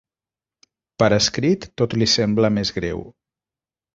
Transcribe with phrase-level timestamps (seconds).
[1.01, 3.03] Per escrit tot li sembla més greu.